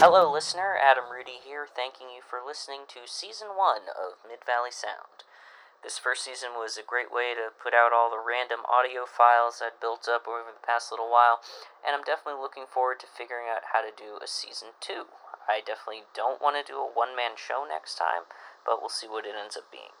Hello, 0.00 0.32
listener. 0.32 0.80
Adam 0.80 1.12
Rudy 1.12 1.44
here, 1.44 1.68
thanking 1.68 2.08
you 2.08 2.24
for 2.24 2.40
listening 2.40 2.88
to 2.88 3.04
Season 3.04 3.52
1 3.52 3.92
of 3.92 4.16
Mid 4.24 4.40
Valley 4.48 4.72
Sound. 4.72 5.28
This 5.84 6.00
first 6.00 6.24
season 6.24 6.56
was 6.56 6.80
a 6.80 6.82
great 6.88 7.12
way 7.12 7.36
to 7.36 7.52
put 7.52 7.76
out 7.76 7.92
all 7.92 8.08
the 8.08 8.16
random 8.16 8.64
audio 8.64 9.04
files 9.04 9.60
I'd 9.60 9.76
built 9.76 10.08
up 10.08 10.24
over 10.24 10.48
the 10.48 10.64
past 10.64 10.88
little 10.88 11.12
while, 11.12 11.44
and 11.84 11.92
I'm 11.92 12.00
definitely 12.00 12.40
looking 12.40 12.64
forward 12.64 12.96
to 13.04 13.12
figuring 13.12 13.52
out 13.52 13.76
how 13.76 13.84
to 13.84 13.92
do 13.92 14.16
a 14.16 14.24
Season 14.24 14.72
2. 14.80 15.04
I 15.44 15.60
definitely 15.60 16.08
don't 16.16 16.40
want 16.40 16.56
to 16.56 16.64
do 16.64 16.80
a 16.80 16.88
one 16.88 17.12
man 17.12 17.36
show 17.36 17.68
next 17.68 18.00
time, 18.00 18.24
but 18.64 18.80
we'll 18.80 18.88
see 18.88 19.04
what 19.04 19.28
it 19.28 19.36
ends 19.36 19.60
up 19.60 19.68
being. 19.68 19.92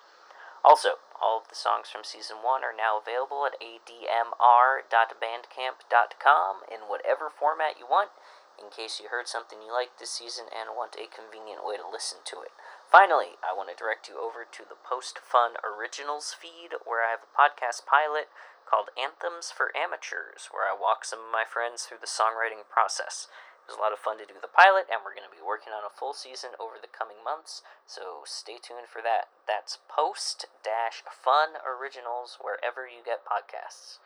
Also, 0.64 0.96
all 1.20 1.44
of 1.44 1.52
the 1.52 1.60
songs 1.60 1.92
from 1.92 2.08
Season 2.08 2.40
1 2.40 2.64
are 2.64 2.72
now 2.72 2.96
available 2.96 3.44
at 3.44 3.60
admr.bandcamp.com 3.60 6.52
in 6.72 6.88
whatever 6.88 7.28
format 7.28 7.76
you 7.76 7.84
want 7.84 8.16
in 8.60 8.68
case 8.68 9.00
you 9.00 9.08
heard 9.08 9.26
something 9.26 9.64
you 9.64 9.72
liked 9.72 9.98
this 9.98 10.12
season 10.12 10.46
and 10.52 10.76
want 10.76 10.94
a 11.00 11.08
convenient 11.08 11.64
way 11.64 11.80
to 11.80 11.88
listen 11.88 12.20
to 12.28 12.44
it. 12.44 12.52
Finally, 12.84 13.40
I 13.40 13.56
want 13.56 13.72
to 13.72 13.78
direct 13.78 14.06
you 14.06 14.20
over 14.20 14.44
to 14.44 14.62
the 14.68 14.78
Post 14.78 15.18
Fun 15.18 15.56
Originals 15.64 16.36
feed, 16.36 16.76
where 16.84 17.00
I 17.00 17.14
have 17.14 17.24
a 17.24 17.32
podcast 17.32 17.88
pilot 17.88 18.28
called 18.68 18.94
Anthems 18.94 19.50
for 19.50 19.74
Amateurs, 19.74 20.52
where 20.52 20.68
I 20.68 20.76
walk 20.76 21.02
some 21.02 21.24
of 21.24 21.34
my 21.34 21.48
friends 21.48 21.88
through 21.88 22.04
the 22.04 22.10
songwriting 22.10 22.68
process. 22.68 23.26
It 23.66 23.74
was 23.74 23.78
a 23.78 23.82
lot 23.82 23.94
of 23.94 24.02
fun 24.02 24.18
to 24.18 24.26
do 24.26 24.38
the 24.38 24.50
pilot, 24.50 24.90
and 24.90 25.06
we're 25.06 25.14
going 25.14 25.26
to 25.26 25.30
be 25.30 25.42
working 25.42 25.70
on 25.70 25.86
a 25.86 25.90
full 25.90 26.14
season 26.14 26.58
over 26.58 26.78
the 26.78 26.90
coming 26.90 27.22
months, 27.22 27.62
so 27.86 28.26
stay 28.26 28.58
tuned 28.58 28.90
for 28.90 29.02
that. 29.02 29.30
That's 29.46 29.78
Post 29.86 30.50
Fun 30.62 31.62
Originals, 31.62 32.38
wherever 32.42 32.90
you 32.90 33.06
get 33.06 33.22
podcasts. 33.22 34.02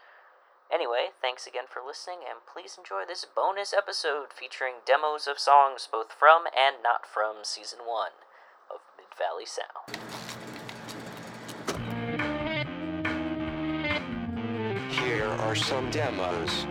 Anyway, 0.73 1.09
thanks 1.20 1.46
again 1.46 1.64
for 1.68 1.82
listening, 1.86 2.18
and 2.28 2.41
please 2.52 2.77
enjoy 2.78 3.05
this 3.06 3.25
bonus 3.25 3.72
episode 3.72 4.33
featuring 4.34 4.75
demos 4.86 5.27
of 5.27 5.39
songs 5.39 5.89
both 5.91 6.11
from 6.12 6.44
and 6.47 6.77
not 6.83 7.06
from 7.06 7.36
Season 7.42 7.80
1 7.86 8.11
of 8.70 8.80
Mid 8.97 9.06
Valley 9.16 9.47
Sound. 9.47 9.94
Here 14.91 15.27
are 15.27 15.55
some 15.55 15.91
demos. 15.91 16.67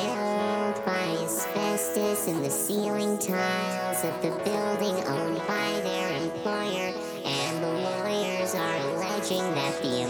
veiled 0.00 0.84
by 0.84 1.16
asbestos 1.22 2.26
in 2.26 2.42
the 2.42 2.50
ceiling 2.50 3.18
tiles 3.18 4.04
of 4.04 4.14
the 4.22 4.30
building 4.44 4.96
owned 5.06 5.38
by 5.46 5.80
their 5.82 6.22
employer, 6.22 6.92
and 7.24 7.62
the 7.62 7.72
lawyers 7.72 8.54
are 8.54 8.76
alleging 8.90 9.42
that 9.54 9.82
the 9.82 10.02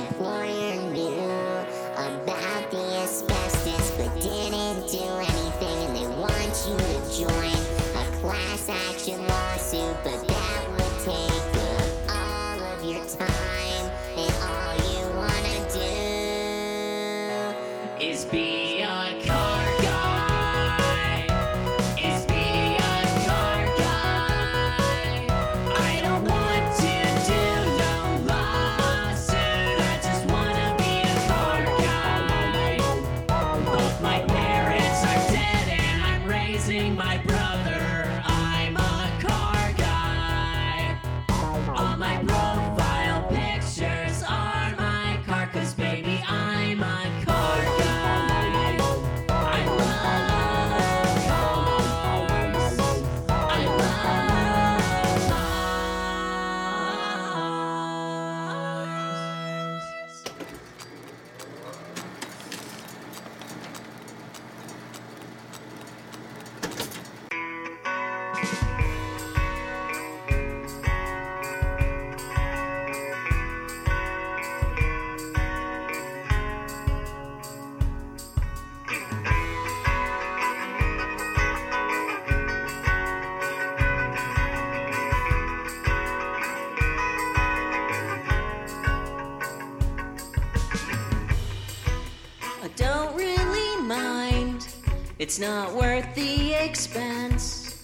It's 95.30 95.38
not 95.38 95.72
worth 95.72 96.12
the 96.16 96.54
expense. 96.54 97.80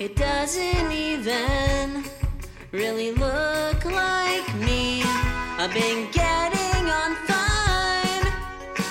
It 0.00 0.16
doesn't 0.16 0.90
even 0.90 2.02
really 2.72 3.12
look 3.12 3.84
like 3.84 4.52
me. 4.56 5.04
I've 5.04 5.72
been 5.72 6.10
getting 6.10 6.90
on 6.90 7.14
fine 7.30 8.26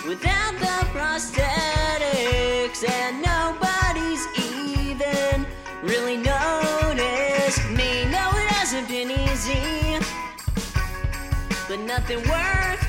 without 0.08 0.54
the 0.58 0.88
prosthetics, 0.96 2.90
and 2.90 3.22
nobody's 3.22 4.26
even 4.40 5.46
really 5.84 6.16
noticed 6.16 7.70
me. 7.72 8.06
No, 8.10 8.32
it 8.40 8.48
hasn't 8.56 8.88
been 8.88 9.12
easy, 9.12 10.00
but 11.68 11.82
nothing 11.82 12.20
worth 12.30 12.85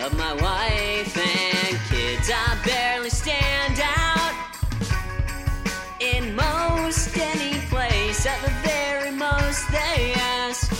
of 0.00 0.16
my 0.16 0.32
wife 0.34 1.16
and 1.16 1.78
kids. 1.90 2.30
I 2.32 2.58
barely 2.64 3.10
stand 3.10 3.80
out 3.82 4.34
in 6.00 6.34
most 6.34 7.16
any 7.16 7.60
place. 7.68 8.24
At 8.26 8.40
the 8.42 8.50
very 8.66 9.10
most, 9.10 9.70
they 9.70 10.12
ask 10.14 10.70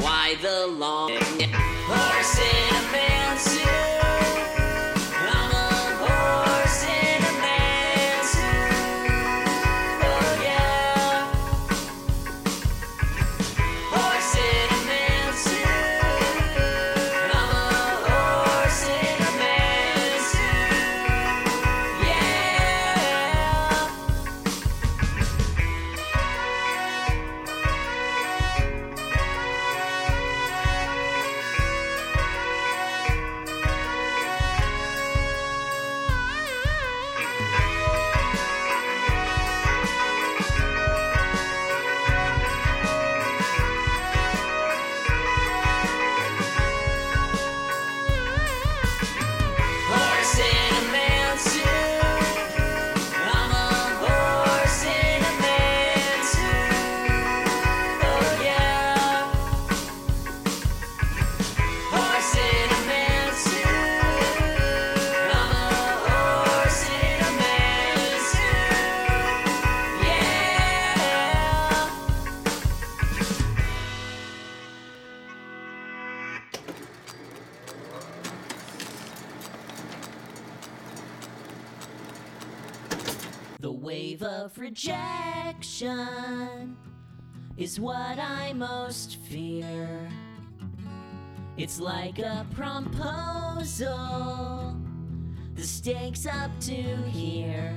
why 0.00 0.36
the 0.40 0.66
long 0.66 1.12
horse 1.86 2.38
in 2.38 2.76
a 2.76 2.92
man 2.92 3.38
suit. 3.38 3.97
Rejection 84.58 85.96
is 87.56 87.78
what 87.80 88.18
I 88.18 88.52
most 88.54 89.16
fear. 89.16 90.10
It's 91.56 91.80
like 91.80 92.18
a 92.18 92.44
proposal, 92.54 93.96
the 95.54 95.62
stakes 95.62 96.26
up 96.26 96.50
to 96.60 96.72
here. 96.72 97.72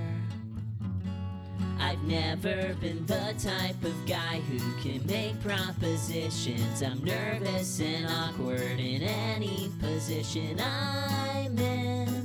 I've 1.79 2.03
never 2.03 2.75
been 2.75 3.05
the 3.05 3.33
type 3.39 3.83
of 3.83 4.05
guy 4.05 4.41
who 4.49 4.59
can 4.81 5.05
make 5.07 5.39
propositions. 5.41 6.83
I'm 6.83 7.03
nervous 7.03 7.79
and 7.79 8.07
awkward 8.07 8.79
in 8.79 9.01
any 9.01 9.71
position 9.79 10.59
I'm 10.59 11.57
in 11.57 12.21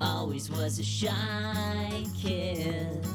always 0.00 0.50
was 0.50 0.78
a 0.78 0.84
shy 0.84 2.04
kid. 2.20 3.06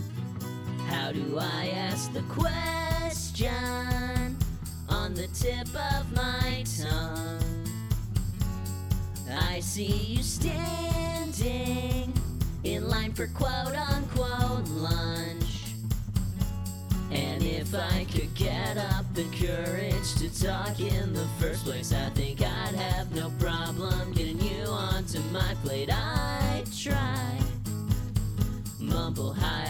How 0.93 1.11
do 1.11 1.39
I 1.39 1.69
ask 1.75 2.13
the 2.13 2.21
question 2.29 3.49
on 4.87 5.15
the 5.15 5.27
tip 5.33 5.67
of 5.75 6.13
my 6.13 6.63
tongue? 6.79 7.65
I 9.31 9.59
see 9.59 9.87
you 9.87 10.21
standing 10.21 12.13
in 12.63 12.87
line 12.87 13.11
for 13.13 13.25
quote 13.27 13.75
unquote 13.75 14.67
lunch. 14.67 15.73
And 17.11 17.41
if 17.41 17.73
I 17.73 18.05
could 18.13 18.33
get 18.35 18.77
up 18.77 19.11
the 19.15 19.25
courage 19.41 20.13
to 20.19 20.29
talk 20.43 20.79
in 20.79 21.11
the 21.13 21.27
first 21.39 21.65
place, 21.65 21.91
I 21.91 22.11
think 22.11 22.41
I'd 22.41 22.75
have 22.75 23.13
no 23.15 23.31
problem 23.39 24.13
getting 24.13 24.39
you 24.39 24.65
onto 24.67 25.19
my 25.31 25.55
plate. 25.63 25.89
I'd 25.91 26.65
try, 26.71 27.39
mumble 28.79 29.33
high 29.33 29.62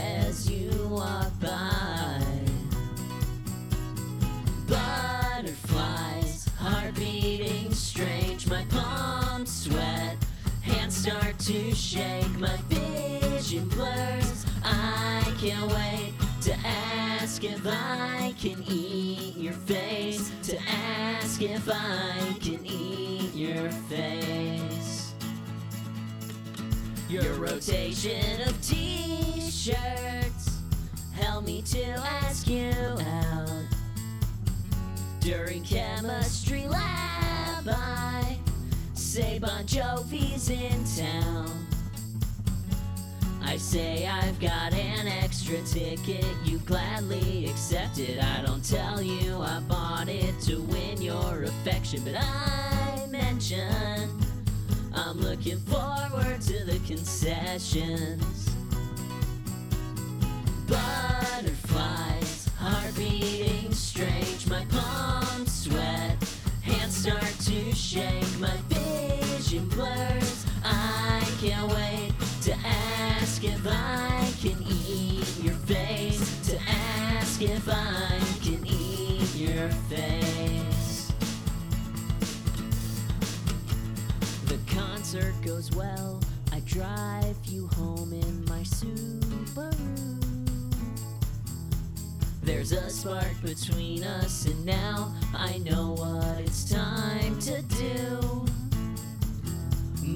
to 11.44 11.74
shake, 11.74 12.38
my 12.38 12.56
vision 12.70 13.68
blurs. 13.68 14.46
I 14.64 15.22
can't 15.38 15.70
wait 15.72 16.14
to 16.40 16.54
ask 16.64 17.44
if 17.44 17.60
I 17.66 18.34
can 18.40 18.64
eat 18.66 19.36
your 19.36 19.52
face, 19.52 20.32
to 20.44 20.58
ask 20.66 21.42
if 21.42 21.68
I 21.68 22.34
can 22.40 22.64
eat 22.64 23.34
your 23.34 23.68
face. 23.90 25.12
Your 27.10 27.30
rotation 27.34 28.40
of 28.48 28.58
t-shirts 28.62 30.62
help 31.12 31.44
me 31.44 31.60
to 31.60 31.84
ask 32.22 32.48
you 32.48 32.72
out. 32.72 33.66
During 35.20 35.62
chemistry 35.62 36.66
lab, 36.66 37.68
I 37.68 38.38
say 39.14 39.38
Bon 39.38 39.64
Jovi's 39.64 40.50
in 40.50 40.84
town. 40.96 41.48
I 43.44 43.56
say 43.56 44.08
I've 44.08 44.40
got 44.40 44.74
an 44.74 45.06
extra 45.06 45.62
ticket, 45.62 46.26
you 46.44 46.58
gladly 46.58 47.46
accept 47.48 48.00
it. 48.00 48.20
I 48.20 48.42
don't 48.44 48.68
tell 48.68 49.00
you 49.00 49.36
I 49.36 49.60
bought 49.68 50.08
it 50.08 50.40
to 50.46 50.60
win 50.62 51.00
your 51.00 51.44
affection, 51.44 52.02
but 52.04 52.16
I 52.16 53.06
mention 53.08 54.10
I'm 54.92 55.20
looking 55.20 55.58
forward 55.58 56.40
to 56.40 56.64
the 56.64 56.80
concessions. 56.84 58.50
Butterflies, 60.66 62.48
heart 62.58 62.96
beating 62.96 63.70
strange, 63.72 64.48
my 64.48 64.64
palms 64.64 65.52
sweat, 65.52 66.16
hands 66.62 66.96
start 66.96 67.38
to 67.42 67.72
shake, 67.76 68.40
my 68.40 68.56
vision 69.54 69.68
blurs. 69.68 70.46
I 70.64 71.22
can't 71.40 71.68
wait 71.72 72.12
to 72.42 72.54
ask 72.66 73.44
if 73.44 73.66
I 73.66 74.30
can 74.40 74.60
eat 74.62 75.42
your 75.42 75.54
face, 75.54 76.48
to 76.48 76.58
ask 76.68 77.40
if 77.42 77.68
I 77.68 78.18
can 78.42 78.66
eat 78.66 79.34
your 79.34 79.68
face. 79.88 81.12
The 84.46 84.58
concert 84.74 85.34
goes 85.42 85.70
well. 85.72 86.20
I 86.52 86.60
drive 86.60 87.36
you 87.44 87.68
home 87.76 88.12
in 88.12 88.44
my 88.46 88.60
Subaru. 88.62 89.74
There's 92.42 92.72
a 92.72 92.90
spark 92.90 93.40
between 93.42 94.04
us, 94.04 94.46
and 94.46 94.64
now 94.64 95.14
I 95.34 95.58
know 95.58 95.92
what 95.92 96.40
it's 96.40 96.70
time 96.70 97.38
to 97.40 97.62
do. 97.62 98.53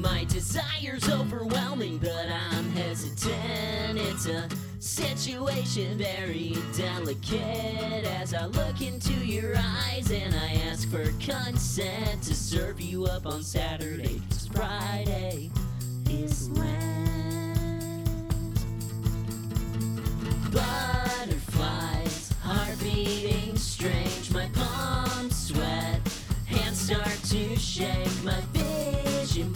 My 0.00 0.24
desire's 0.24 1.08
overwhelming, 1.08 1.98
but 1.98 2.26
I'm 2.30 2.70
hesitant. 2.70 3.98
It's 3.98 4.26
a 4.26 4.48
situation 4.78 5.98
very 5.98 6.56
delicate 6.76 8.04
as 8.20 8.32
I 8.32 8.46
look 8.46 8.80
into 8.80 9.12
your 9.12 9.56
eyes 9.56 10.12
and 10.12 10.34
I 10.34 10.54
ask 10.70 10.88
for 10.88 11.04
consent 11.20 12.22
to 12.22 12.34
serve 12.34 12.80
you 12.80 13.06
up 13.06 13.26
on 13.26 13.42
Saturday. 13.42 14.22
'cause 14.30 14.46
Friday 14.52 15.50
is 16.08 16.48
Lent. 16.50 18.08
Butterflies, 20.52 22.32
heart 22.42 22.78
beating 22.80 23.56
strange, 23.56 24.30
my 24.30 24.46
palms 24.54 25.48
sweat, 25.48 26.00
hands 26.46 26.80
start 26.80 27.20
to 27.30 27.56
shake, 27.56 28.22
my 28.22 28.40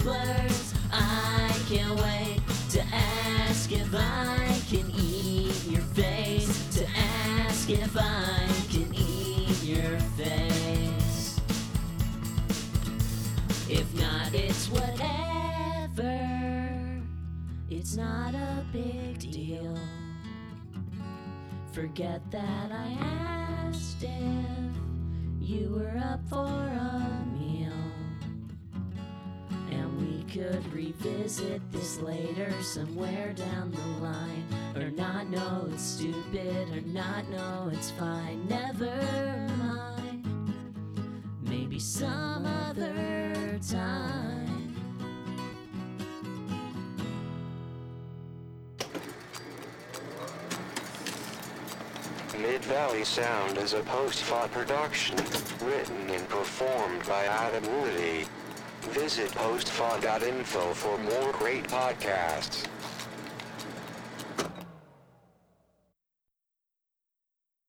blurs. 0.02 0.74
I 0.92 1.50
can't 1.68 1.94
wait 2.00 2.40
to 2.70 2.82
ask 2.92 3.70
if 3.72 3.94
I 3.94 4.60
can 4.68 4.90
eat 4.90 5.64
your 5.66 5.82
face. 5.94 6.68
To 6.76 6.86
ask 6.88 7.70
if 7.70 7.96
I 7.96 8.48
can 8.70 8.92
eat 8.94 9.62
your 9.62 9.98
face. 10.16 11.40
If 13.68 13.94
not, 13.94 14.34
it's 14.34 14.68
whatever. 14.68 16.18
It's 17.70 17.96
not 17.96 18.34
a 18.34 18.64
big 18.72 19.18
deal. 19.20 19.78
Forget 21.72 22.20
that 22.30 22.70
I 22.70 22.96
asked 23.00 24.02
if 24.02 24.72
you 25.40 25.70
were 25.74 25.96
up 25.98 26.20
for 26.28 26.46
a 26.46 27.31
could 30.32 30.72
revisit 30.72 31.60
this 31.70 32.00
later 32.00 32.50
somewhere 32.62 33.34
down 33.34 33.70
the 33.70 34.02
line. 34.02 34.46
Or 34.74 34.90
not 34.90 35.28
know 35.28 35.68
it's 35.70 35.82
stupid, 35.82 36.70
or 36.70 36.80
not 36.86 37.28
know 37.28 37.70
it's 37.70 37.90
fine. 37.90 38.48
Never 38.48 38.96
mind. 39.58 40.54
Maybe 41.42 41.78
some 41.78 42.46
other 42.46 43.60
time. 43.70 44.74
Mid 52.40 52.64
Valley 52.64 53.04
Sound 53.04 53.58
is 53.58 53.74
a 53.74 53.82
post-fought 53.82 54.50
production, 54.52 55.18
written 55.62 56.08
and 56.08 56.26
performed 56.30 57.06
by 57.06 57.24
Adam 57.26 57.64
Woody. 57.80 58.24
Visit 58.90 59.30
postfod.info 59.30 60.74
for 60.74 60.98
more 60.98 61.32
great 61.32 61.64
podcasts. 61.68 62.66